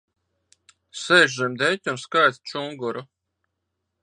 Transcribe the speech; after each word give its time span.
Sēž 1.01 1.35
zem 1.41 1.59
deķa 1.59 1.95
un 1.97 2.01
skaita 2.05 2.43
čunguru. 2.53 3.07